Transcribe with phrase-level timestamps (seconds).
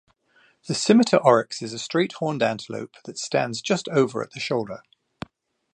[0.65, 4.81] The scimitar oryx is a straight-horned antelope that stands just over at the shoulder.